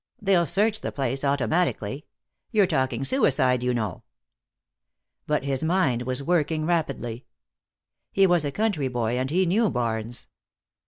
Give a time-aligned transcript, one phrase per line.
[0.19, 2.07] They'll search the place, automatically.
[2.49, 4.01] You're talking suicide, you know."
[5.27, 7.27] But his mind was working rapidly.
[8.11, 10.25] He was a country boy, and he knew barns.